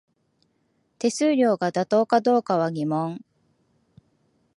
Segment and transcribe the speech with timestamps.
[0.97, 3.23] 手数料が妥当かどうかは疑問